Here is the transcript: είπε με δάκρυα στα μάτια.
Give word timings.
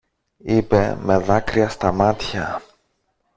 είπε 0.37 0.97
με 1.01 1.17
δάκρυα 1.17 1.69
στα 1.69 1.91
μάτια. 1.91 2.61